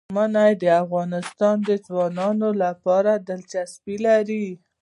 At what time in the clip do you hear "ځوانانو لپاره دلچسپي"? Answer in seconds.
1.87-3.95